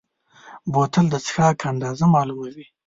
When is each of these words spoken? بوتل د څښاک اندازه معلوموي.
بوتل 0.73 1.05
د 1.09 1.15
څښاک 1.25 1.59
اندازه 1.71 2.05
معلوموي. 2.13 2.65